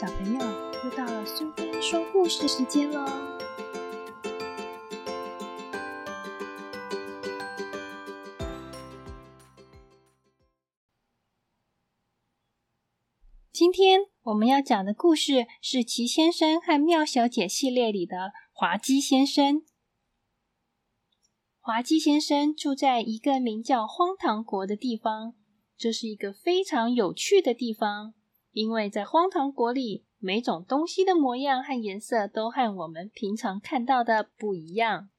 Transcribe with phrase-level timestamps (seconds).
[0.00, 0.38] 小朋友，
[0.84, 3.04] 又到了苏菲说故事时间喽！
[13.50, 19.62] 今天我们要讲的故事是《奇先生和妙小姐》系列里的滑稽先生。
[21.58, 25.34] 滑稽先生住在一个名叫荒唐国的地方，
[25.76, 28.14] 这是一个非常有趣的地方。
[28.58, 35.10] 因为在荒唐国里，每种东西的模样和颜色都和我们平常看到的不一样。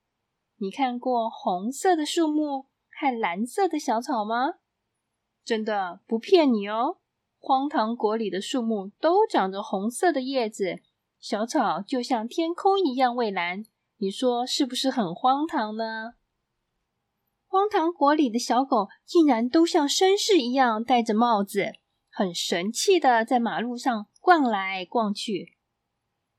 [0.57, 4.55] 你看过红色的树木和蓝色的小草吗？
[5.45, 6.97] 真的不骗你哦，
[7.37, 10.81] 荒唐国里的树木都长着红色的叶子，
[11.17, 13.63] 小草就像天空一样蔚蓝。
[13.99, 16.15] 你说是不是很荒唐呢？
[17.47, 21.75] 荒唐国里的小狗竟然都像绅士一样戴着帽子。
[22.09, 25.57] 很神气的在马路上逛来逛去。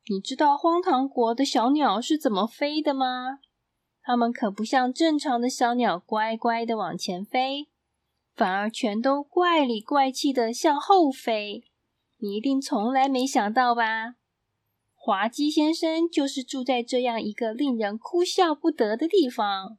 [0.08, 3.38] 你知道荒唐国的小鸟是怎么飞的吗？
[4.02, 7.68] 它们可不像正常的小鸟乖乖的往前飞，
[8.34, 11.64] 反而全都怪里怪气的向后飞。
[12.18, 14.16] 你一定从来没想到吧？
[14.94, 19.78] 滑稽先生就是住在这样一个令人哭笑不得的地方。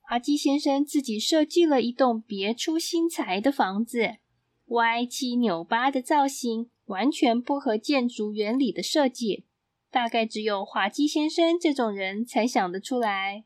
[0.00, 4.16] 滑稽先生自己设计了一栋别出心裁的房子。
[4.66, 9.44] 歪七扭八的造型完全不合建筑原理的设计，
[9.90, 13.44] 大概只有滑稽先生这种人才想得出来。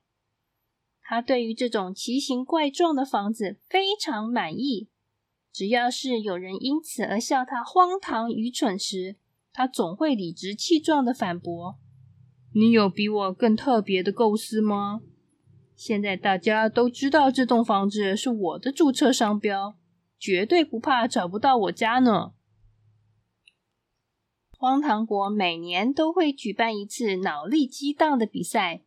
[1.03, 4.89] 他对于这种奇形怪状的房子非常满意。
[5.53, 9.17] 只要是有人因此而笑他荒唐愚蠢时，
[9.53, 11.77] 他总会理直气壮的反驳
[12.55, 15.01] ：“你有比我更特别的构思吗？
[15.75, 19.77] 现在大家都知道这栋房子是我的注册商标。”
[20.21, 22.35] 绝对不怕找不到我家呢！
[24.51, 28.83] 荒唐国每年都会举办一次脑力激荡的比赛，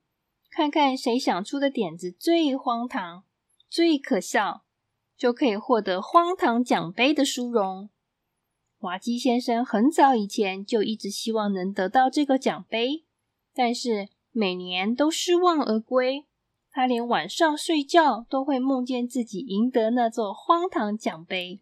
[0.52, 3.24] 看看谁想出的点子最荒唐、
[3.68, 4.64] 最可笑，
[5.18, 7.90] 就可以获得荒唐奖杯的殊荣。
[8.78, 13.06] 滑稽先生很早以前就一直希望能得到这个奖杯，
[13.56, 16.28] 但是每年都失望而归。
[16.76, 21.62] 他连晚上睡觉都会梦见自己赢得那座荒唐奖杯，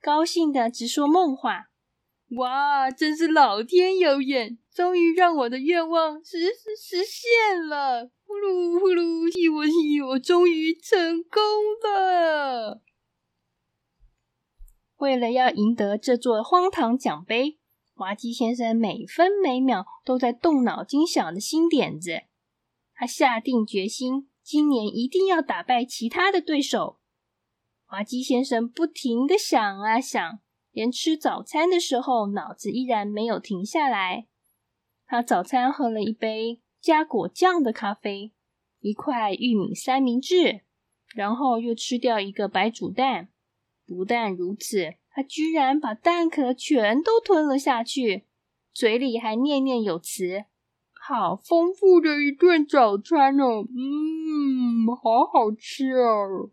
[0.00, 1.70] 高兴的直说梦话。
[2.38, 8.10] 哇，真是老天有眼，终于让我的愿望实实实现了！
[8.24, 11.40] 呼噜呼噜，替我替我，终于成功
[11.84, 12.82] 了。
[14.96, 17.60] 为了要赢得这座荒唐奖杯，
[17.94, 22.22] 滑稽先生每分每秒都在动脑筋想的新点子。
[22.92, 24.30] 他下定决心。
[24.42, 26.98] 今年一定要打败其他的对手。
[27.84, 34.26] 滑稽先生不停的想啊想，连吃早餐的时候，脑子依然没有停下来。
[35.06, 38.32] 他早餐喝了一杯加果酱的咖啡，
[38.80, 40.62] 一块玉米三明治，
[41.14, 43.28] 然后又吃掉一个白煮蛋。
[43.86, 48.26] 不但如此，他居然把蛋壳全都吞了下去，
[48.72, 50.46] 嘴里还念念有词。
[51.04, 56.52] 好丰富的一顿早餐哦，嗯，好好吃哦。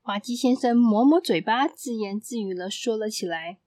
[0.00, 3.58] 滑稽先生抹抹嘴巴，自言自语的，说了起来：“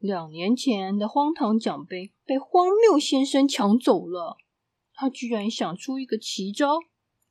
[0.00, 4.38] 两年前的荒唐奖杯被荒谬先生抢走了，
[4.94, 6.78] 他居然想出一个奇招，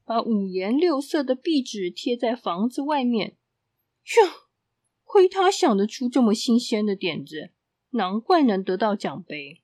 [0.06, 3.38] 把五颜六色的壁纸贴在房子外面。
[4.22, 4.30] 哟，
[5.04, 7.54] 亏他想得出这么新鲜的点子，
[7.90, 9.61] 难怪能得到奖杯。”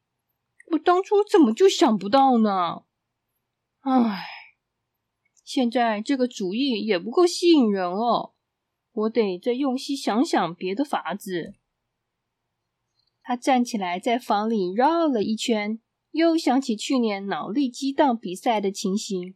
[0.71, 2.83] 我当初怎么就想不到呢？
[3.81, 4.25] 唉，
[5.43, 8.33] 现在这个主意也不够吸引人哦，
[8.91, 11.53] 我得再用心想想别的法子。
[13.21, 15.79] 他站起来，在房里绕了一圈，
[16.11, 19.35] 又想起去年脑力激荡比赛的情形。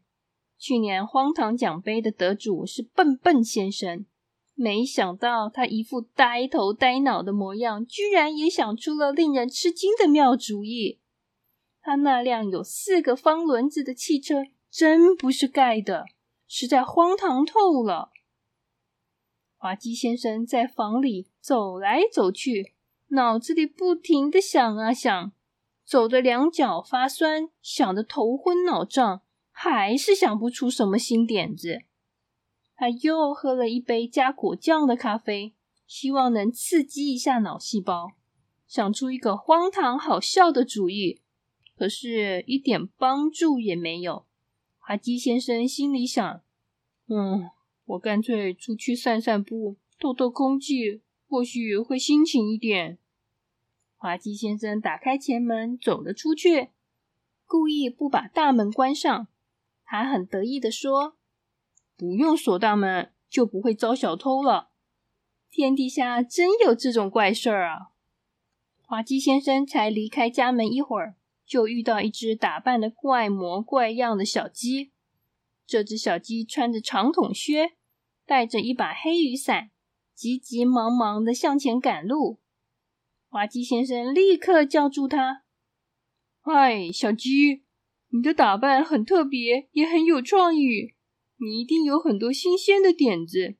[0.57, 4.05] 去年荒唐奖杯的得主是笨笨先生，
[4.53, 11.00] 没想到他一副呆头呆脑的模样，居然也想出了令人吃惊的妙主意。
[11.81, 16.05] 他那辆有四个方轮子的汽车真不是盖的，
[16.47, 18.11] 实在荒唐透了。
[19.57, 22.73] 滑稽先生在房里走来走去，
[23.09, 25.31] 脑子里不停的想啊想，
[25.83, 31.81] 走的两脚发酸，想的头昏脑胀，还是想不出什么新点子。
[32.75, 35.53] 他又喝了一杯加果酱的咖啡，
[35.85, 38.13] 希望能刺激一下脑细胞，
[38.67, 41.20] 想出一个荒唐好笑的主意。
[41.81, 44.27] 可是，一点帮助也没有。
[44.77, 46.43] 滑稽先生心里想
[47.09, 47.49] ：“嗯，
[47.85, 52.99] 我干脆出去散散步，透透空气，或许会心情一点。”
[53.97, 56.69] 滑稽先生打开前门走了出去，
[57.47, 59.27] 故意不把大门关上。
[59.83, 61.15] 他很得意的说
[61.97, 64.69] ：“不用锁大门，就不会遭小偷了。
[65.49, 67.89] 天底下真有这种怪事儿啊！”
[68.85, 74.91] 滑稽先生才离开家门一会儿，就遇到一只打扮的怪模怪样的小鸡。
[75.65, 77.73] 这只小鸡穿着长筒靴，
[78.25, 79.71] 带着一把黑雨伞，
[80.13, 82.39] 急急忙忙的向前赶路。
[83.29, 85.43] 滑稽先生立刻叫住他
[86.41, 87.63] ：“嗨，小鸡！”
[88.13, 90.95] 你的打扮很特别，也很有创意。
[91.37, 93.55] 你一定有很多新鲜的点子，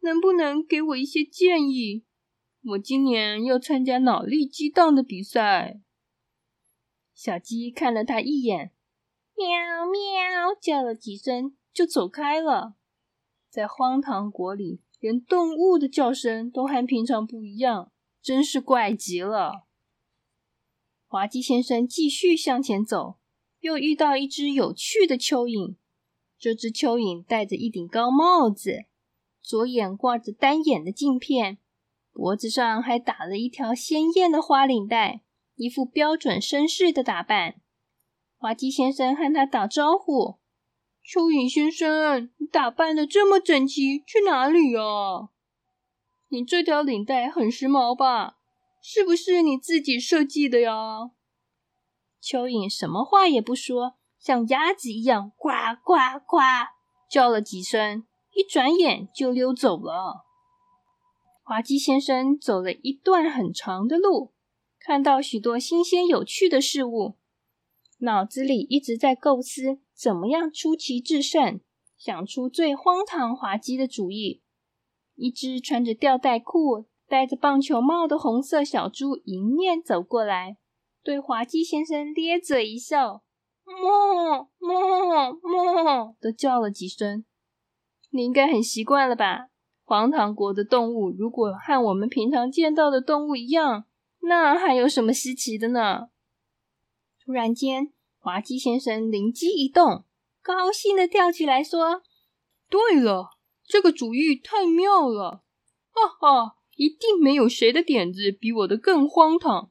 [0.00, 2.04] 能不能给我一些建议？
[2.64, 5.80] 我今年要参加脑力激荡的比赛。
[7.14, 8.72] 小鸡看了他一眼，
[9.36, 9.46] 喵
[9.86, 12.74] 喵叫了几声，就走开了。
[13.48, 17.92] 在荒唐国里，连动物的叫声都和平常不一样，
[18.22, 19.66] 真是怪极了。
[21.06, 23.18] 滑稽先生继续向前走。
[23.60, 25.76] 又遇到一只有趣的蚯蚓。
[26.36, 28.86] 这只蚯蚓戴着一顶高帽子，
[29.40, 31.58] 左眼挂着单眼的镜片，
[32.10, 35.22] 脖子上还打了一条鲜艳的花领带，
[35.62, 37.60] 一副标准绅士的打扮。
[38.36, 40.40] 滑稽先生和他打招呼
[41.06, 45.28] ：“蚯蚓先生，你打扮的这么整齐，去哪里啊？
[46.30, 48.38] 你这条领带很时髦吧？
[48.82, 51.12] 是不是你自己设计的呀？”
[52.20, 55.50] 蚯蚓什么话也不说，像鸭子一样呱
[55.84, 55.94] 呱
[56.26, 56.38] 呱
[57.08, 58.04] 叫了几声，
[58.34, 60.24] 一转眼就溜走了。
[61.44, 64.32] 滑稽先生走了一段很长的路，
[64.84, 67.16] 看到许多新鲜有趣的事物，
[67.98, 71.60] 脑子里一直在构思怎么样出奇制胜，
[71.96, 74.42] 想出最荒唐滑稽的主意。
[75.14, 80.56] 一只穿着吊带裤、戴着棒球帽的红色小猪迎面走过来。
[81.04, 83.22] 对滑稽先生咧嘴一笑，
[83.64, 87.24] 哞哞哞的叫了几声。
[88.10, 89.48] 你应该很习惯了吧？
[89.84, 93.84] 荒唐国的动物如果和我们平常见到的动物一样，
[94.22, 96.08] 那还有什么稀奇的呢？
[97.24, 100.04] 突然间，滑稽先生灵机一动，
[100.42, 102.02] 高兴的跳起来说
[102.68, 103.30] ：“对了，
[103.64, 105.42] 这个主意太妙了！
[105.90, 109.70] 哈哈，一定没有谁的点子比我的更荒唐。”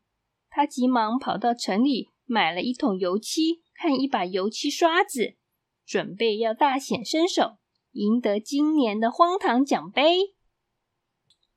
[0.50, 5.36] 他急忙跑到城里，买了一桶油漆和一把油漆刷子，
[5.86, 7.58] 准备要大显身手，
[7.92, 10.36] 赢得今年的荒唐奖杯。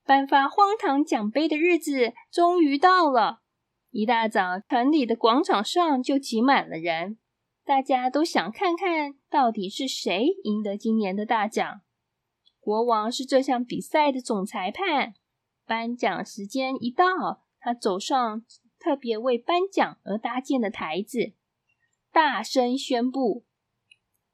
[0.04, 3.40] 颁发荒唐奖杯的日子终于到了。
[3.90, 7.18] 一大早，城里的广场上就挤满了人，
[7.64, 11.80] 大家都想看看到底是谁赢得今年的大奖。
[12.60, 15.14] 国王是这项比赛的总裁判。
[15.66, 18.44] 颁奖时间一到，他走上。
[18.76, 21.32] 特别为颁奖而搭建的台子，
[22.12, 23.46] 大声宣布：“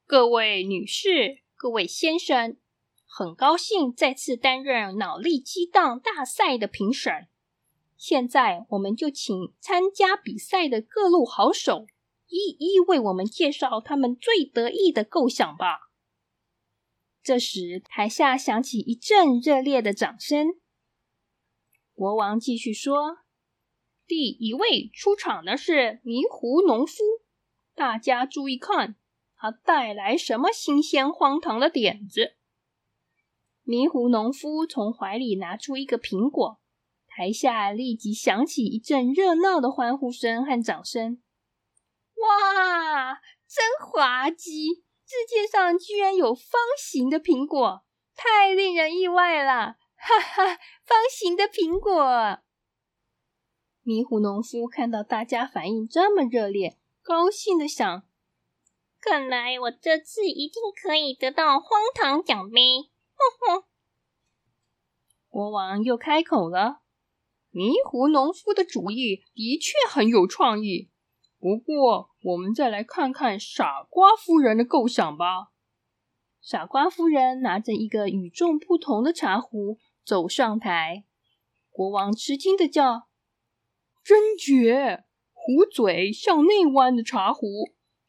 [0.05, 2.57] 各位女士、各位先生，
[3.13, 7.27] 很高兴再次担任脑力激荡大赛的评审。
[7.97, 11.87] 现在，我们就请参加比赛的各路好手
[12.29, 15.91] 一一为我们介绍他们最得意的构想吧。”
[17.21, 20.55] 这时，台下响起一阵热烈的掌声。
[21.93, 23.19] 国王继续说。
[24.07, 27.05] 第一位出场的是迷糊农夫，
[27.77, 28.97] 大家注意看，
[29.37, 32.35] 他带来什么新鲜荒唐的点子？
[33.71, 36.59] 迷糊农夫从怀里拿出一个苹果，
[37.07, 41.23] 台下立即响起一阵热闹的欢呼声和掌声。
[42.17, 44.83] 哇，真滑稽！
[45.07, 47.85] 世界上居然有方形的苹果，
[48.17, 49.77] 太令人意外了！
[49.95, 50.47] 哈哈，
[50.85, 52.41] 方形的苹果。
[53.85, 58.03] 迷糊农夫看到大家反应这么热烈，高兴的想
[59.01, 63.50] ：“看来我这次一定可以得到荒唐奖杯！”哼哼。
[65.31, 66.83] 国王又开口了
[67.51, 70.91] ：“迷糊农夫的主意的确很有创意，
[71.39, 75.53] 不过我们再来看看傻瓜夫人的构想吧。”
[76.43, 81.05] 傻瓜夫人拿着一个与众不同的茶壶走上台，
[81.71, 83.09] 国王吃惊的叫。
[84.03, 85.05] 真绝！
[85.33, 87.47] 壶嘴向内弯的茶壶，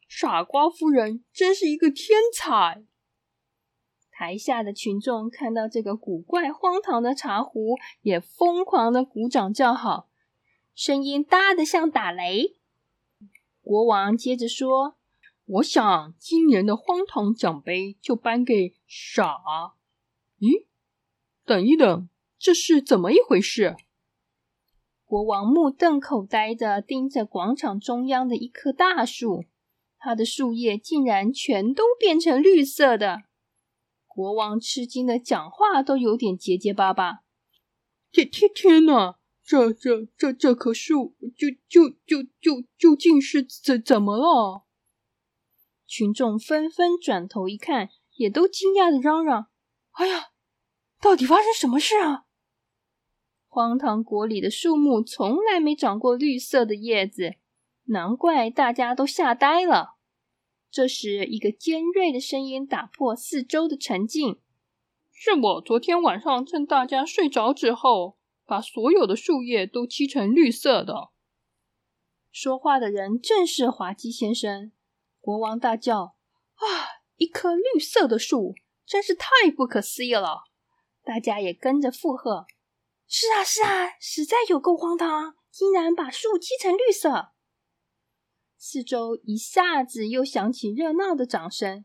[0.08, 2.84] 傻瓜夫人真是一个天才。
[4.22, 10.08] 台下的群众看到这个古怪荒唐的茶壶，也疯狂的鼓掌叫好，
[10.76, 12.54] 声音大的像打雷。
[13.62, 14.94] 国王接着说
[15.44, 19.40] ：“我想今年的荒唐奖杯就颁给傻……
[20.38, 20.66] 咦，
[21.44, 23.74] 等一等，这是怎么一回事？”
[25.04, 29.46] 国王目瞪口呆的盯着广场中央的一棵大树，
[29.98, 33.24] 它的树叶竟然全都变成绿色的。
[34.14, 37.20] 国王吃惊的讲话都有点结结巴巴。
[38.10, 39.18] 天天天哪！
[39.44, 44.64] 这这这这棵树，就就就就究竟是怎怎么了？
[45.86, 49.48] 群众纷纷转头一看，也都惊讶的嚷嚷
[49.92, 50.26] ：“哎呀，
[51.00, 52.26] 到底发生什么事啊？”
[53.48, 57.34] 荒唐国里的树木从来没长过绿色的叶子，
[57.86, 59.96] 难怪大家都吓呆了。
[60.72, 64.40] 这时，一个尖锐的声音打破四周的沉静
[65.12, 71.10] ：“是我昨天晚上趁大家睡着之后，把所有的树叶都漆成绿色的。”
[72.32, 74.72] 说话的人正是滑稽先生。
[75.20, 76.16] 国王大叫
[76.56, 77.04] ：“啊！
[77.16, 78.54] 一棵绿色的树，
[78.86, 80.44] 真是太不可思议了！”
[81.04, 82.46] 大家也跟着附和。
[83.06, 87.31] 是啊，是啊，实在有够荒唐，竟然把树漆成绿色。
[88.64, 91.84] 四周一下子又响起热闹的掌声。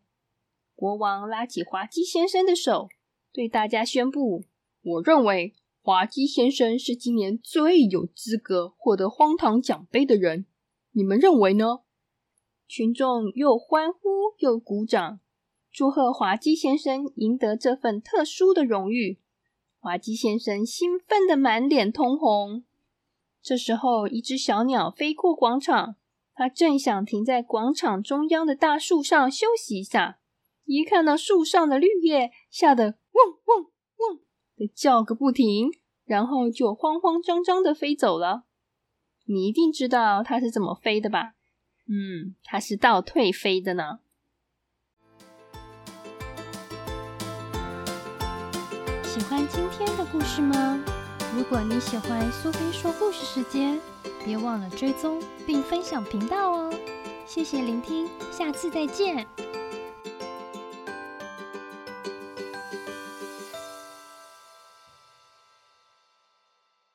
[0.75, 2.87] 国王拉起滑稽先生的手，
[3.33, 4.43] 对大家宣布
[4.83, 10.45] ：“我认为滑稽先生是今年最有资格获得荒唐奖杯的人。
[10.91, 11.79] 你们认为呢？”
[12.69, 13.99] 群众又欢呼
[14.37, 15.19] 又鼓掌，
[15.71, 19.19] 祝贺滑稽先生赢得这份特殊的荣誉。
[19.79, 22.65] 滑稽先生兴奋的满脸通红。
[23.41, 25.95] 这时候，一只小鸟飞过广场，
[26.37, 30.19] 它正想停在广场中央的大树上休息一下，
[30.65, 34.19] 一看到树上的绿叶，吓得嗡嗡嗡
[34.55, 35.71] 的叫个不停，
[36.05, 38.43] 然后就慌慌张张的飞走了。
[39.25, 41.33] 你一定知道它是怎么飞的吧？
[41.87, 43.99] 嗯，它是倒退飞的呢。
[49.03, 50.85] 喜欢今天的故事吗？
[51.35, 53.79] 如果你喜欢苏菲说故事时间，
[54.25, 56.73] 别忘了追踪并分享频道哦。
[57.25, 59.27] 谢谢聆听，下次再见。